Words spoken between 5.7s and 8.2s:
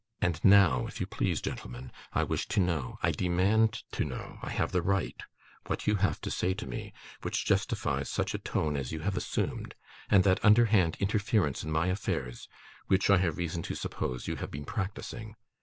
you have to say to me, which justifies